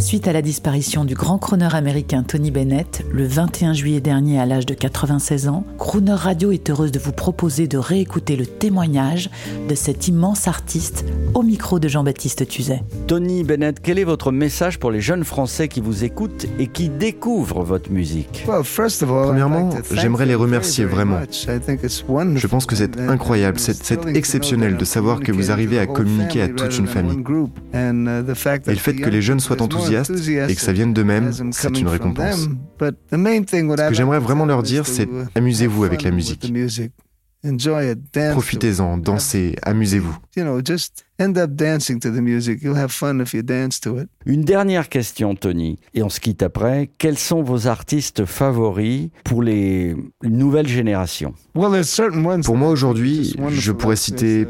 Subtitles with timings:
[0.00, 4.46] Suite à la disparition du grand crooner américain Tony Bennett, le 21 juillet dernier à
[4.46, 9.28] l'âge de 96 ans, Crooner Radio est heureuse de vous proposer de réécouter le témoignage
[9.68, 12.82] de cet immense artiste au micro de Jean-Baptiste Tuzet.
[13.06, 16.88] Tony Bennett, quel est votre message pour les jeunes Français qui vous écoutent et qui
[16.88, 18.44] découvrent votre musique?
[18.46, 21.20] Premièrement, j'aimerais les remercier vraiment.
[21.30, 26.48] Je pense que c'est incroyable, c'est exceptionnel de savoir que vous arrivez à communiquer à
[26.48, 27.22] toute une famille.
[27.74, 31.88] Et le fait que les jeunes soient enthousiastes et que ça vienne d'eux-mêmes, c'est une
[31.88, 32.48] récompense.
[32.80, 36.52] Ce que j'aimerais vraiment leur dire, c'est amusez-vous avec la musique.
[38.32, 40.14] Profitez-en, dansez, amusez-vous.
[44.26, 46.90] Une dernière question, Tony, et on se quitte après.
[46.98, 51.34] Quels sont vos artistes favoris pour les nouvelles générations?
[51.54, 54.46] Pour moi aujourd'hui, je pourrais citer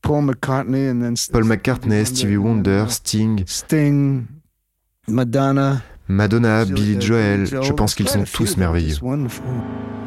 [0.00, 3.44] Paul McCartney, Stevie Wonder, Sting,
[5.06, 8.96] Madonna, Madonna, Billy Joel, je pense qu'ils sont tous merveilleux.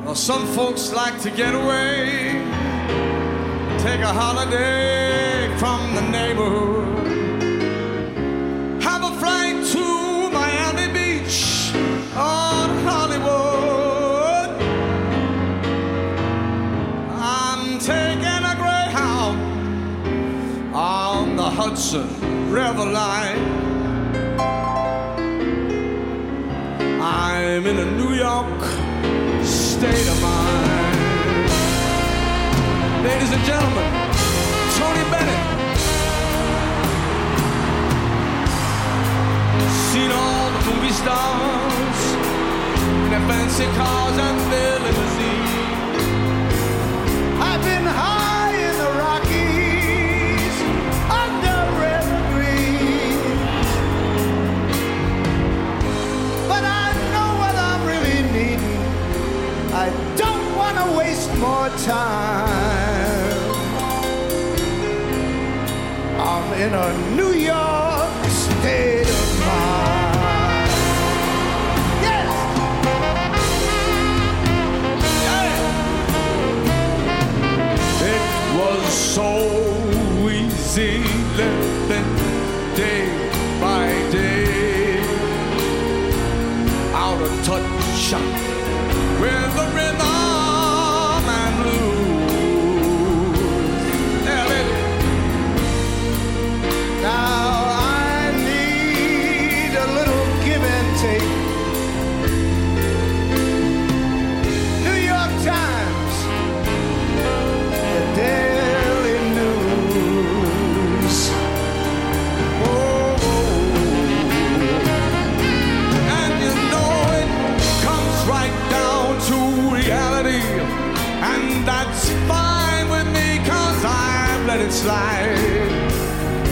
[0.06, 2.34] Well, some folks like to get away,
[3.80, 7.08] take a holiday from the neighborhood,
[8.84, 11.72] have a flight to Miami Beach
[12.14, 14.52] or Hollywood.
[17.10, 19.40] I'm taking a Greyhound
[20.76, 23.40] on the Hudson River line.
[27.02, 28.85] I'm in a New York
[29.86, 31.50] state of mind.
[33.06, 33.90] Ladies and gentlemen,
[34.78, 35.44] Tony Bennett.
[39.90, 42.00] Seen all the movie stars
[43.04, 44.18] in their fancy cars
[66.66, 67.35] in a New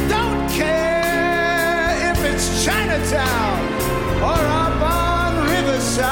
[0.09, 3.59] Don't care if it's Chinatown
[4.23, 6.09] or up on Riverside.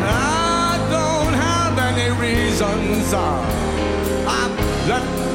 [0.00, 3.12] I don't have any reasons.
[3.12, 5.27] I've left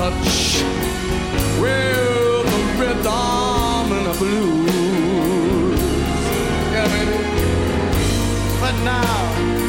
[0.00, 0.62] touch
[1.60, 5.80] with the rhythm and the blues.
[6.72, 7.18] Yeah, baby.
[8.62, 9.59] But now.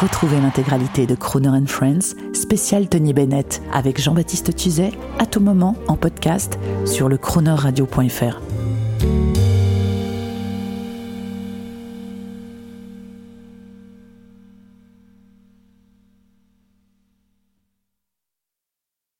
[0.00, 5.76] Retrouvez l'intégralité de Croner and Friends, spécial Tony Bennett, avec Jean-Baptiste Tuzet, à tout moment
[5.88, 8.40] en podcast sur le chroneurradio.fr.